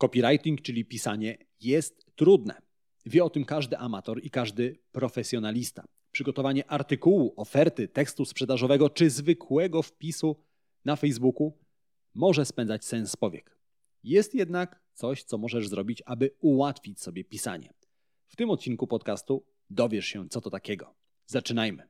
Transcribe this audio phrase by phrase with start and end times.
[0.00, 2.62] Copywriting, czyli pisanie, jest trudne.
[3.06, 5.84] Wie o tym każdy amator i każdy profesjonalista.
[6.10, 10.36] Przygotowanie artykułu, oferty, tekstu sprzedażowego czy zwykłego wpisu
[10.84, 11.58] na Facebooku
[12.14, 13.56] może spędzać sens powiek.
[14.02, 17.74] Jest jednak coś, co możesz zrobić, aby ułatwić sobie pisanie.
[18.26, 20.94] W tym odcinku podcastu dowiesz się, co to takiego.
[21.26, 21.89] Zaczynajmy.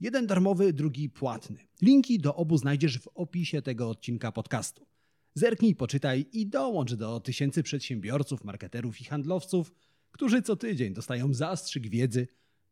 [0.00, 1.66] Jeden darmowy, drugi płatny.
[1.82, 4.86] Linki do obu znajdziesz w opisie tego odcinka podcastu.
[5.34, 9.74] Zerknij, poczytaj i dołącz do tysięcy przedsiębiorców, marketerów i handlowców,
[10.10, 12.28] którzy co tydzień dostają zastrzyk wiedzy,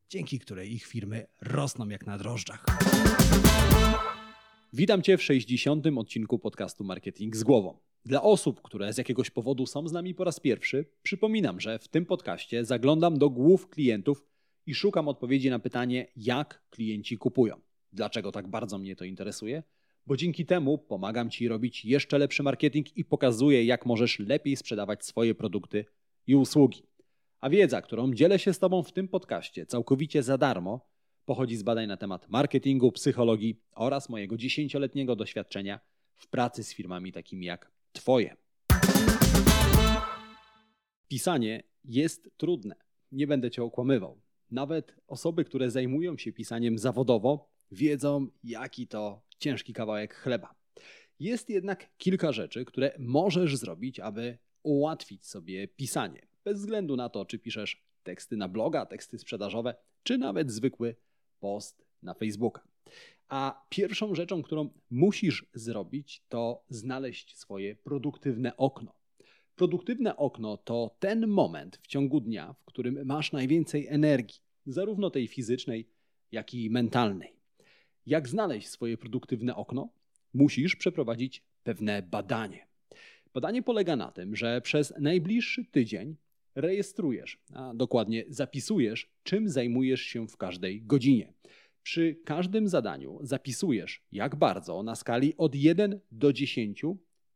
[0.09, 2.67] dzięki której ich firmy rosną jak na drożdżach.
[4.73, 5.87] Witam Cię w 60.
[5.97, 7.79] odcinku podcastu Marketing z głową.
[8.05, 11.89] Dla osób, które z jakiegoś powodu są z nami po raz pierwszy, przypominam, że w
[11.89, 14.25] tym podcaście zaglądam do głów klientów
[14.67, 17.61] i szukam odpowiedzi na pytanie, jak klienci kupują.
[17.93, 19.63] Dlaczego tak bardzo mnie to interesuje?
[20.07, 25.05] Bo dzięki temu pomagam Ci robić jeszcze lepszy marketing i pokazuję, jak możesz lepiej sprzedawać
[25.05, 25.85] swoje produkty
[26.27, 26.83] i usługi.
[27.41, 30.89] A wiedza, którą dzielę się z Tobą w tym podcaście całkowicie za darmo,
[31.25, 35.81] pochodzi z badań na temat marketingu, psychologii oraz mojego dziesięcioletniego doświadczenia
[36.17, 38.37] w pracy z firmami takimi jak Twoje.
[41.09, 42.75] Pisanie jest trudne.
[43.13, 44.24] Nie będę Cię okłamywał.
[44.55, 50.55] Nawet osoby, które zajmują się pisaniem zawodowo, wiedzą, jaki to ciężki kawałek chleba.
[51.21, 56.27] Jest jednak kilka rzeczy, które możesz zrobić, aby ułatwić sobie pisanie.
[56.45, 60.97] Bez względu na to, czy piszesz teksty na bloga, teksty sprzedażowe, czy nawet zwykły
[61.41, 62.69] post na Facebooka.
[63.29, 68.95] A pierwszą rzeczą, którą musisz zrobić, to znaleźć swoje produktywne okno.
[69.55, 75.29] Produktywne okno to ten moment w ciągu dnia, w którym masz najwięcej energii, zarówno tej
[75.29, 75.89] fizycznej,
[76.33, 77.37] jak i mentalnej.
[78.07, 79.89] Jak znaleźć swoje produktywne okno?
[80.35, 82.67] Musisz przeprowadzić pewne badanie.
[83.35, 86.17] Badanie polega na tym, że przez najbliższy tydzień
[86.55, 91.33] rejestrujesz, a dokładnie zapisujesz, czym zajmujesz się w każdej godzinie.
[91.83, 96.83] Przy każdym zadaniu zapisujesz, jak bardzo na skali od 1 do 10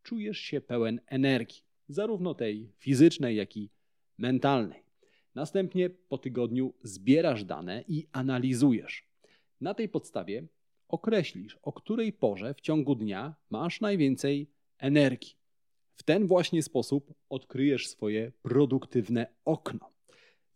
[0.03, 3.71] czujesz się pełen energii, zarówno tej fizycznej, jak i
[4.19, 4.88] mentalnej.
[5.38, 9.09] Następnie po tygodniu zbierasz dane i analizujesz.
[9.60, 10.47] Na tej podstawie
[10.88, 15.34] określisz, o której porze w ciągu dnia masz najwięcej energii.
[15.94, 19.91] W ten właśnie sposób odkryjesz swoje produktywne okno.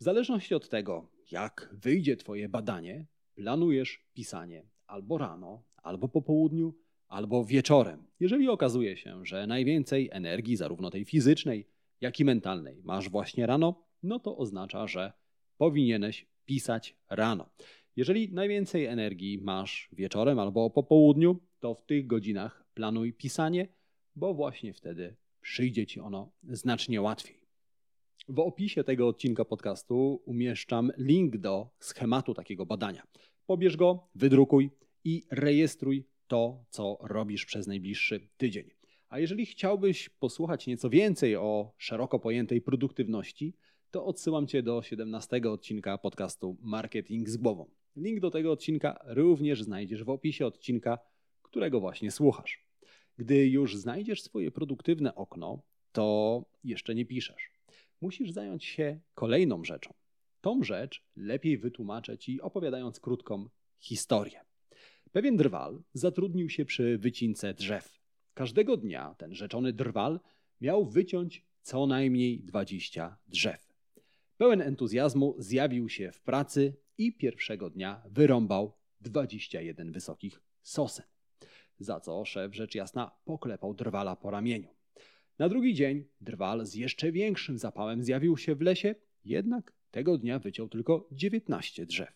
[0.01, 6.75] W zależności od tego, jak wyjdzie Twoje badanie, planujesz pisanie albo rano, albo po południu,
[7.09, 8.07] albo wieczorem.
[8.21, 11.69] Jeżeli okazuje się, że najwięcej energii, zarówno tej fizycznej,
[12.01, 15.13] jak i mentalnej, masz właśnie rano, no to oznacza, że
[15.57, 17.51] powinieneś pisać rano.
[17.97, 23.69] Jeżeli najwięcej energii masz wieczorem albo po południu, to w tych godzinach planuj pisanie,
[24.17, 27.43] bo właśnie wtedy przyjdzie ci ono znacznie łatwiej.
[28.29, 33.03] W opisie tego odcinka podcastu umieszczam link do schematu takiego badania.
[33.47, 34.71] Pobierz go, wydrukuj
[35.05, 38.71] i rejestruj to, co robisz przez najbliższy tydzień.
[39.09, 43.57] A jeżeli chciałbyś posłuchać nieco więcej o szeroko pojętej produktywności,
[43.93, 47.71] to odsyłam Cię do 17 odcinka podcastu Marketing z głową.
[47.97, 50.99] Link do tego odcinka również znajdziesz w opisie odcinka,
[51.43, 52.67] którego właśnie słuchasz.
[53.17, 57.51] Gdy już znajdziesz swoje produktywne okno, to jeszcze nie piszesz.
[58.01, 59.95] Musisz zająć się kolejną rzeczą.
[60.41, 63.49] Tą rzecz lepiej wytłumaczę Ci opowiadając krótką
[63.79, 64.41] historię.
[65.13, 67.99] Pewien drwal zatrudnił się przy wycince drzew.
[68.35, 70.21] Każdego dnia ten rzeczony drwal
[70.61, 73.72] miał wyciąć co najmniej 20 drzew.
[74.43, 81.07] Pełen entuzjazmu zjawił się w pracy i pierwszego dnia wyrąbał 21 wysokich sosen,
[81.79, 84.69] za co szef rzecz jasna poklepał drwala po ramieniu.
[85.39, 88.95] Na drugi dzień drwal z jeszcze większym zapałem zjawił się w lesie,
[89.25, 92.13] jednak tego dnia wyciął tylko 19 drzew.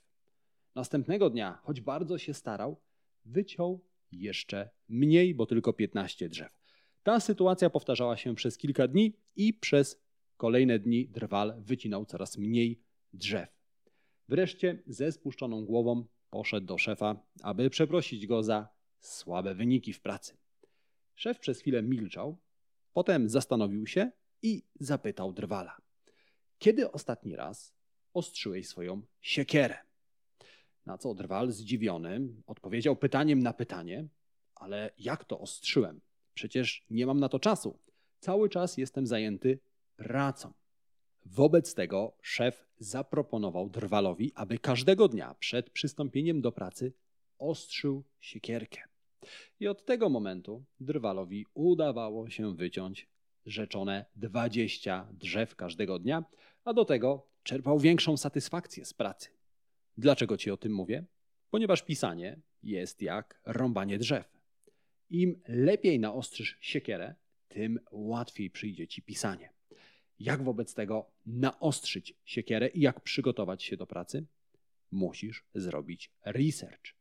[0.74, 2.80] Następnego dnia, choć bardzo się starał,
[3.24, 6.58] wyciął jeszcze mniej, bo tylko 15 drzew.
[7.02, 10.05] Ta sytuacja powtarzała się przez kilka dni i przez
[10.36, 12.80] kolejne dni drwal wycinał coraz mniej
[13.12, 13.48] drzew.
[14.28, 18.68] Wreszcie ze spuszczoną głową poszedł do szefa, aby przeprosić go za
[19.00, 20.36] słabe wyniki w pracy.
[21.14, 22.38] Szef przez chwilę milczał,
[22.92, 24.10] potem zastanowił się
[24.42, 25.76] i zapytał drwala:
[26.58, 27.74] Kiedy ostatni raz
[28.14, 29.78] ostrzyłeś swoją siekierę?
[30.86, 34.08] Na co Drwal zdziwiony odpowiedział pytaniem na pytanie,
[34.54, 36.00] ale jak to ostrzyłem?
[36.34, 37.78] Przecież nie mam na to czasu.
[38.20, 39.58] Cały czas jestem zajęty
[39.96, 40.52] pracą.
[41.24, 46.92] Wobec tego szef zaproponował Drwalowi, aby każdego dnia przed przystąpieniem do pracy
[47.38, 48.80] ostrzył siekierkę.
[49.60, 53.08] I od tego momentu Drwalowi udawało się wyciąć
[53.46, 56.24] rzeczone 20 drzew każdego dnia,
[56.64, 59.30] a do tego czerpał większą satysfakcję z pracy.
[59.98, 61.04] Dlaczego ci o tym mówię?
[61.50, 64.36] Ponieważ pisanie jest jak rąbanie drzew.
[65.10, 67.14] Im lepiej naostrzysz siekierę,
[67.48, 69.55] tym łatwiej przyjdzie ci pisanie.
[70.18, 74.26] Jak wobec tego naostrzyć siekierę i jak przygotować się do pracy?
[74.90, 76.94] Musisz zrobić research.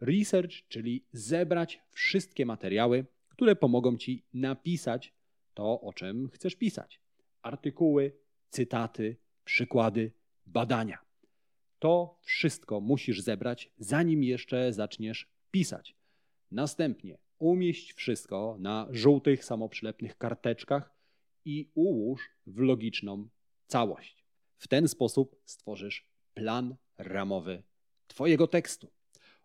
[0.00, 5.14] Research, czyli zebrać wszystkie materiały, które pomogą ci napisać
[5.54, 7.00] to, o czym chcesz pisać.
[7.42, 8.12] Artykuły,
[8.50, 10.12] cytaty, przykłady,
[10.46, 10.98] badania.
[11.78, 15.96] To wszystko musisz zebrać, zanim jeszcze zaczniesz pisać.
[16.50, 20.97] Następnie umieść wszystko na żółtych, samoprzylepnych karteczkach
[21.48, 23.28] i ułóż w logiczną
[23.66, 24.24] całość.
[24.56, 27.62] W ten sposób stworzysz plan ramowy
[28.06, 28.90] Twojego tekstu.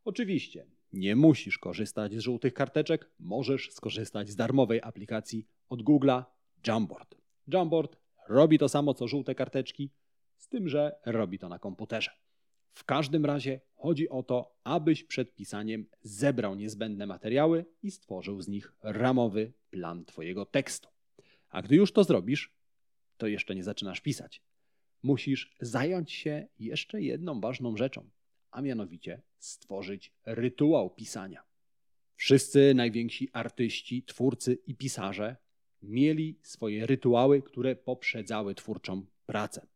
[0.06, 6.24] Oczywiście nie musisz korzystać z żółtych karteczek, możesz skorzystać z darmowej aplikacji od Google'a
[6.68, 7.16] Jamboard.
[7.48, 7.98] Jamboard
[8.28, 9.92] robi to samo co żółte karteczki,
[10.38, 12.12] z tym, że robi to na komputerze.
[12.74, 18.48] W każdym razie chodzi o to, abyś przed pisaniem zebrał niezbędne materiały i stworzył z
[18.48, 20.93] nich ramowy plan Twojego tekstu.
[21.54, 22.54] A gdy już to zrobisz,
[23.18, 24.42] to jeszcze nie zaczynasz pisać.
[25.04, 28.10] Musisz zająć się jeszcze jedną ważną rzeczą,
[28.52, 31.44] a mianowicie stworzyć rytuał pisania.
[32.16, 35.36] Wszyscy najwięksi artyści, twórcy i pisarze
[35.82, 39.68] mieli swoje rytuały, które poprzedzały twórczą pracę.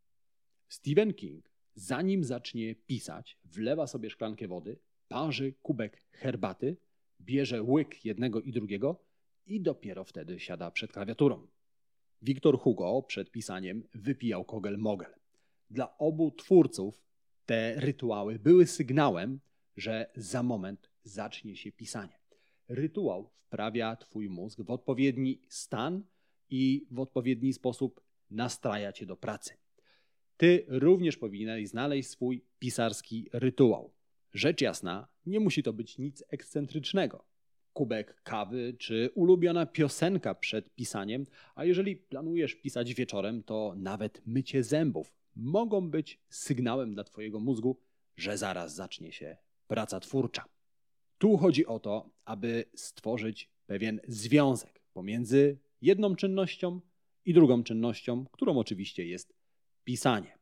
[0.68, 6.78] Stephen King, zanim zacznie pisać, wlewa sobie szklankę wody, parzy kubek herbaty,
[7.22, 9.04] bierze łyk jednego i drugiego
[9.46, 11.48] i dopiero wtedy siada przed klawiaturą.
[12.22, 15.14] Wiktor Hugo przed pisaniem wypijał kogel-mogel.
[15.70, 17.04] Dla obu twórców
[17.46, 19.40] te rytuały były sygnałem,
[19.78, 22.20] że za moment zacznie się pisanie.
[22.68, 26.04] Rytuał wprawia Twój mózg w odpowiedni stan
[26.50, 29.54] i w odpowiedni sposób nastraja Cię do pracy.
[30.38, 33.94] Ty również powinieneś znaleźć swój pisarski rytuał.
[34.34, 37.26] Rzecz jasna, nie musi to być nic ekscentrycznego.
[37.78, 41.26] Kubek kawy czy ulubiona piosenka przed pisaniem,
[41.56, 47.80] a jeżeli planujesz pisać wieczorem, to nawet mycie zębów mogą być sygnałem dla Twojego mózgu,
[48.16, 49.38] że zaraz zacznie się
[49.68, 50.46] praca twórcza.
[51.18, 56.82] Tu chodzi o to, aby stworzyć pewien związek pomiędzy jedną czynnością
[57.26, 59.34] i drugą czynnością, którą oczywiście jest
[59.84, 60.38] pisanie.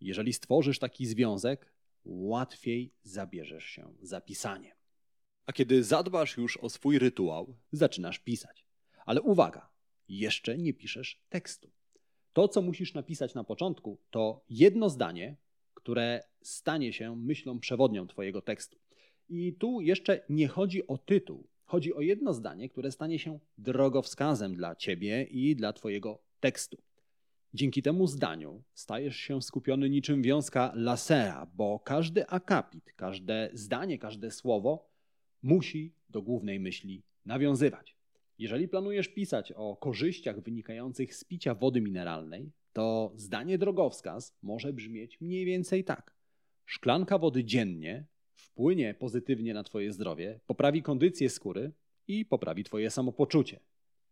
[0.00, 1.72] Jeżeli stworzysz taki związek,
[2.04, 4.83] łatwiej zabierzesz się za pisanie.
[5.46, 8.64] A kiedy zadbasz już o swój rytuał, zaczynasz pisać.
[9.06, 9.68] Ale uwaga,
[10.08, 11.70] jeszcze nie piszesz tekstu.
[12.32, 15.36] To, co musisz napisać na początku, to jedno zdanie,
[15.74, 18.78] które stanie się myślą przewodnią Twojego tekstu.
[19.28, 21.46] I tu jeszcze nie chodzi o tytuł.
[21.64, 26.78] Chodzi o jedno zdanie, które stanie się drogowskazem dla Ciebie i dla Twojego tekstu.
[27.54, 34.30] Dzięki temu zdaniu stajesz się skupiony niczym wiązka lasera, bo każdy akapit, każde zdanie, każde
[34.30, 34.93] słowo
[35.44, 37.96] musi do głównej myśli nawiązywać.
[38.38, 45.20] Jeżeli planujesz pisać o korzyściach wynikających z picia wody mineralnej, to zdanie drogowskaz może brzmieć
[45.20, 46.16] mniej więcej tak.
[46.64, 51.72] Szklanka wody dziennie wpłynie pozytywnie na Twoje zdrowie, poprawi kondycję skóry
[52.08, 53.60] i poprawi Twoje samopoczucie.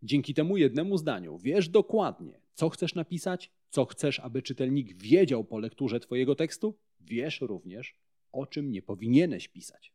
[0.03, 5.59] Dzięki temu jednemu zdaniu wiesz dokładnie, co chcesz napisać, co chcesz, aby czytelnik wiedział po
[5.59, 7.95] lekturze Twojego tekstu, wiesz również,
[8.33, 9.92] o czym nie powinieneś pisać.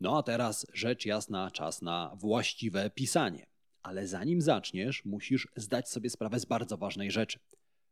[0.00, 3.46] No a teraz rzecz jasna, czas na właściwe pisanie.
[3.82, 7.38] Ale zanim zaczniesz, musisz zdać sobie sprawę z bardzo ważnej rzeczy.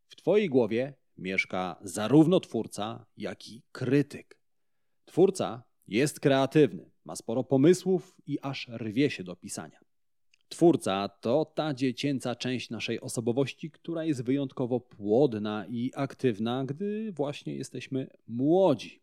[0.08, 4.38] W Twojej głowie mieszka zarówno twórca, jak i krytyk.
[5.04, 9.78] Twórca jest kreatywny, ma sporo pomysłów i aż rwie się do pisania.
[10.48, 17.54] Twórca to ta dziecięca część naszej osobowości, która jest wyjątkowo płodna i aktywna, gdy właśnie
[17.54, 19.02] jesteśmy młodzi.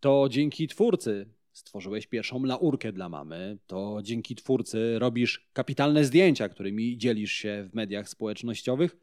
[0.00, 6.98] To dzięki twórcy stworzyłeś pierwszą laurkę dla mamy, to dzięki twórcy robisz kapitalne zdjęcia, którymi
[6.98, 8.96] dzielisz się w mediach społecznościowych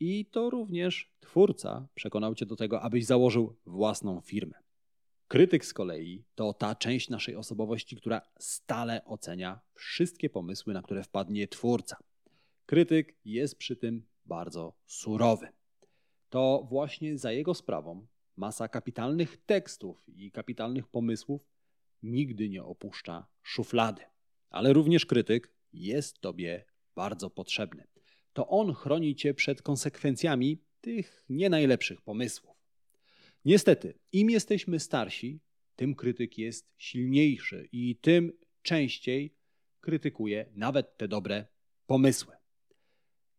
[0.00, 4.54] i to również twórca przekonał cię do tego, abyś założył własną firmę.
[5.28, 11.02] Krytyk z kolei to ta część naszej osobowości, która stale ocenia wszystkie pomysły, na które
[11.02, 11.96] wpadnie twórca.
[12.66, 15.48] Krytyk jest przy tym bardzo surowy.
[16.28, 21.55] to właśnie za jego sprawą masa kapitalnych tekstów i kapitalnych pomysłów
[22.06, 24.02] nigdy nie opuszcza szuflady.
[24.50, 27.86] Ale również krytyk jest Tobie bardzo potrzebny.
[28.32, 32.56] To on chroni Cię przed konsekwencjami tych nie najlepszych pomysłów.
[33.44, 35.40] Niestety, im jesteśmy starsi,
[35.76, 38.32] tym krytyk jest silniejszy i tym
[38.62, 39.34] częściej
[39.80, 41.46] krytykuje nawet te dobre
[41.86, 42.34] pomysły.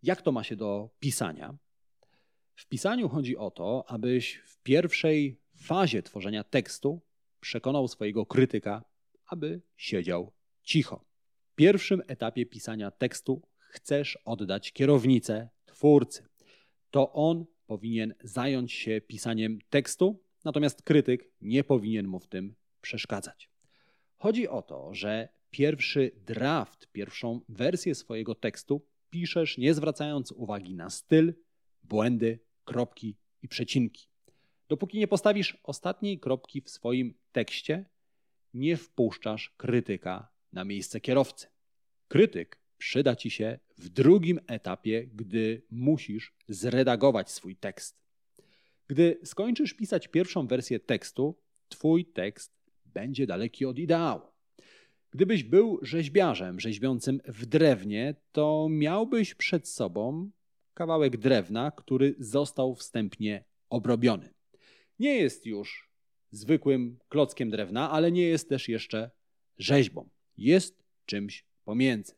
[0.04, 1.58] Jak to ma się do pisania?
[2.56, 7.02] W pisaniu chodzi o to, abyś w pierwszej fazie tworzenia tekstu
[7.48, 8.84] przekonał swojego krytyka,
[9.25, 10.32] aby siedział
[10.63, 11.06] cicho.
[11.51, 16.27] W pierwszym etapie pisania tekstu chcesz oddać kierownicę twórcy.
[16.92, 23.50] To on powinien zająć się pisaniem tekstu, natomiast krytyk nie powinien mu w tym przeszkadzać.
[24.18, 30.89] Chodzi o to, że pierwszy draft, pierwszą wersję swojego tekstu piszesz nie zwracając uwagi na
[30.89, 31.34] styl,
[31.84, 34.08] błędy, kropki i przecinki.
[34.70, 37.86] Dopóki nie postawisz ostatniej kropki w swoim tekście,
[38.54, 41.48] nie wpuszczasz krytyka na miejsce kierowcy.
[42.08, 48.00] Krytyk przyda ci się w drugim etapie, gdy musisz zredagować swój tekst.
[48.88, 52.54] Gdy skończysz pisać pierwszą wersję tekstu, twój tekst
[52.86, 54.22] będzie daleki od ideału.
[55.12, 60.30] Gdybyś był rzeźbiarzem rzeźbiącym w drewnie, to miałbyś przed sobą
[60.74, 64.37] kawałek drewna, który został wstępnie obrobiony.
[65.00, 65.89] Nie jest już
[66.32, 69.12] zwykłym klockiem drewna, ale nie jest też jeszcze
[69.58, 70.10] rzeźbą.
[70.38, 72.13] Jest czymś pomiędzy.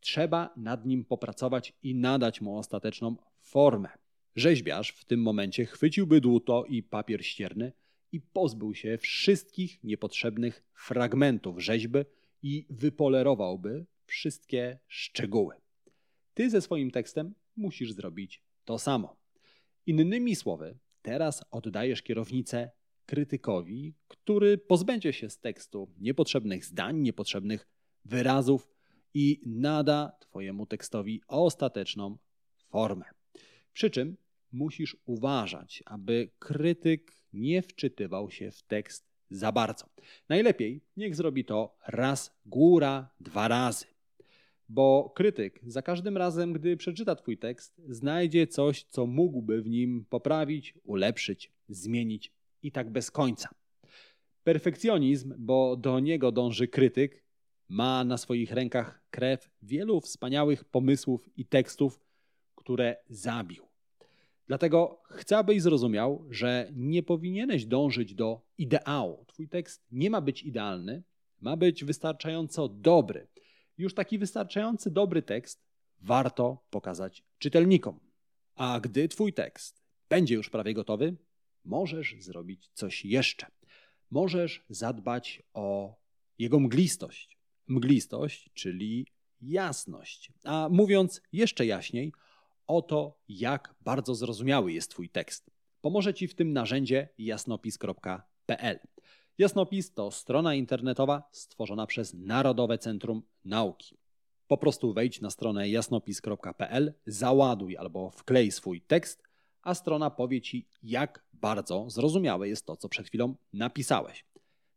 [0.00, 3.88] Trzeba nad nim popracować i nadać mu ostateczną formę.
[4.36, 7.72] Rzeźbiarz w tym momencie chwyciłby dłuto i papier ścierny
[8.12, 11.98] i pozbył się wszystkich niepotrzebnych fragmentów rzeźby
[12.42, 15.54] i wypolerowałby wszystkie szczegóły.
[16.34, 19.16] Ty ze swoim tekstem musisz zrobić to samo.
[19.86, 22.70] Innymi słowy, teraz oddajesz kierownicę
[23.06, 27.68] krytykowi, który pozbędzie się z tekstu niepotrzebnych zdań, niepotrzebnych
[28.04, 28.68] wyrazów
[29.14, 32.18] i nada Twojemu tekstowi ostateczną
[32.68, 33.04] formę.
[33.72, 34.16] Przy czym
[34.52, 39.84] musisz uważać, aby krytyk nie wczytywał się w tekst za bardzo.
[40.28, 43.95] Najlepiej niech zrobi to raz, góra, dwa razy.
[44.68, 50.06] Bo krytyk za każdym razem, gdy przeczyta Twój tekst, znajdzie coś, co mógłby w nim
[50.10, 52.32] poprawić, ulepszyć, zmienić
[52.62, 53.48] i tak bez końca.
[54.44, 57.24] Perfekcjonizm, bo do niego dąży krytyk,
[57.68, 62.00] ma na swoich rękach krew wielu wspaniałych pomysłów i tekstów,
[62.54, 63.64] które zabił.
[64.46, 69.24] Dlatego chcę, abyś zrozumiał, że nie powinieneś dążyć do ideału.
[69.26, 71.02] Twój tekst nie ma być idealny,
[71.40, 73.28] ma być wystarczająco dobry.
[73.78, 75.66] Już taki wystarczający dobry tekst
[75.98, 78.00] warto pokazać czytelnikom.
[78.54, 81.16] A gdy Twój tekst będzie już prawie gotowy,
[81.64, 83.46] możesz zrobić coś jeszcze.
[84.10, 85.96] Możesz zadbać o
[86.38, 87.38] jego mglistość.
[87.66, 89.06] Mglistość, czyli
[89.40, 90.32] jasność.
[90.44, 92.12] A mówiąc jeszcze jaśniej,
[92.66, 95.50] o to, jak bardzo zrozumiały jest Twój tekst.
[95.80, 98.78] Pomoże Ci w tym narzędzie jasnopis.pl.
[99.38, 103.98] Jasnopis to strona internetowa stworzona przez Narodowe Centrum Nauki.
[104.48, 109.22] Po prostu wejdź na stronę jasnopis.pl, załaduj albo wklej swój tekst,
[109.62, 114.24] a strona powie Ci, jak bardzo zrozumiałe jest to, co przed chwilą napisałeś.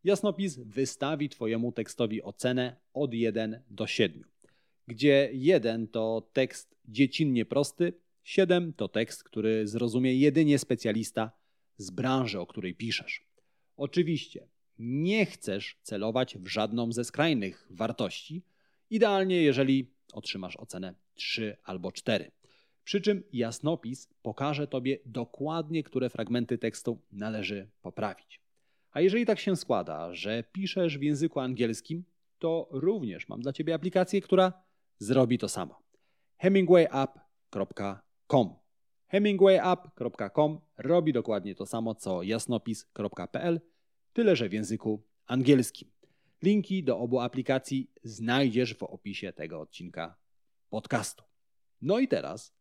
[0.04, 4.24] Jasnopis wystawi Twojemu tekstowi ocenę od 1 do 7
[4.90, 11.32] gdzie 1 to tekst dziecinnie prosty, 7 to tekst, który zrozumie jedynie specjalista
[11.78, 13.29] z branży, o której piszesz.
[13.80, 14.48] Oczywiście
[14.80, 18.44] nie chcesz celować w żadną ze skrajnych wartości,
[18.90, 22.32] idealnie jeżeli otrzymasz ocenę 3 albo 4.
[22.84, 28.42] Przy czym jasnopis pokaże Tobie dokładnie, które fragmenty tekstu należy poprawić.
[28.92, 32.04] A jeżeli tak się składa, że piszesz w języku angielskim,
[32.40, 34.54] to również mam dla Ciebie aplikację, która
[34.98, 35.82] zrobi to samo.
[36.38, 38.56] hemingwayapp.com
[39.10, 43.62] hemingwayapp.com robi dokładnie to samo co jasnopis.pl,
[44.14, 45.92] tyle że w języku angielskim.
[46.44, 50.18] Linki do obu aplikacji znajdziesz w opisie tego odcinka
[50.70, 51.24] podcastu.
[51.82, 52.54] No i teraz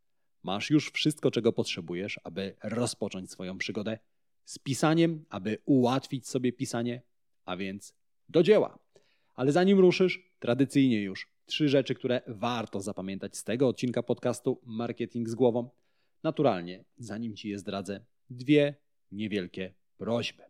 [0.42, 3.98] masz już wszystko, czego potrzebujesz, aby rozpocząć swoją przygodę
[4.44, 7.02] z pisaniem, aby ułatwić sobie pisanie,
[7.44, 7.94] a więc
[8.28, 8.78] do dzieła.
[9.34, 15.28] Ale zanim ruszysz, tradycyjnie już Trzy rzeczy, które warto zapamiętać z tego odcinka podcastu Marketing
[15.28, 15.70] z głową.
[16.22, 18.74] Naturalnie, zanim ci je zdradzę, dwie
[19.12, 20.42] niewielkie prośby.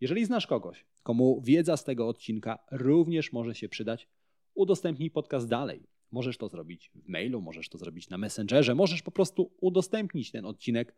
[0.00, 4.08] Jeżeli znasz kogoś, komu wiedza z tego odcinka również może się przydać,
[4.54, 5.86] udostępnij podcast dalej.
[6.10, 10.44] Możesz to zrobić w mailu, możesz to zrobić na Messengerze, możesz po prostu udostępnić ten
[10.44, 10.94] odcinek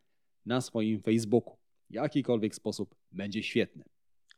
[0.47, 1.57] na swoim Facebooku.
[1.91, 3.85] Jakikolwiek sposób będzie świetny.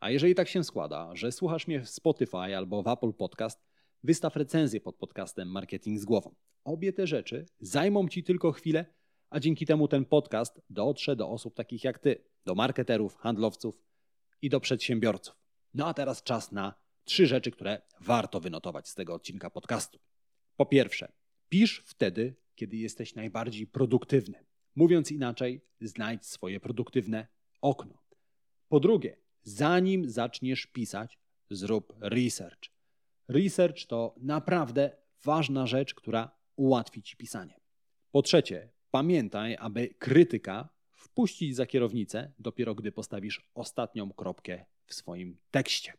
[0.00, 3.60] A jeżeli tak się składa, że słuchasz mnie w Spotify albo w Apple Podcast,
[4.04, 6.34] wystaw recenzję pod podcastem Marketing z głową.
[6.64, 8.86] Obie te rzeczy zajmą Ci tylko chwilę,
[9.30, 13.87] a dzięki temu ten podcast dotrze do osób takich jak Ty, do marketerów, handlowców
[14.42, 15.34] i do przedsiębiorców.
[15.74, 19.98] No a teraz czas na trzy rzeczy, które warto wynotować z tego odcinka podcastu.
[20.56, 21.12] Po pierwsze,
[21.48, 24.44] pisz wtedy, kiedy jesteś najbardziej produktywny.
[24.74, 27.26] Mówiąc inaczej, znajdź swoje produktywne
[27.60, 28.02] okno.
[28.68, 31.18] Po drugie, zanim zaczniesz pisać,
[31.50, 32.70] zrób research.
[33.28, 37.60] Research to naprawdę ważna rzecz, która ułatwi ci pisanie.
[38.10, 40.68] Po trzecie, pamiętaj, aby krytyka
[41.10, 45.92] wpuścić za kierownicę dopiero gdy postawisz ostatnią kropkę w swoim tekście.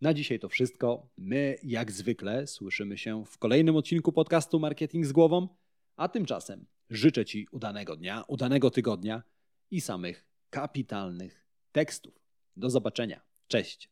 [0.00, 1.08] Na dzisiaj to wszystko.
[1.16, 5.48] My, jak zwykle, słyszymy się w kolejnym odcinku podcastu Marketing z Głową,
[5.96, 9.22] a tymczasem życzę Ci udanego dnia, udanego tygodnia
[9.70, 12.14] i samych kapitalnych tekstów.
[12.56, 13.20] Do zobaczenia.
[13.48, 13.91] Cześć.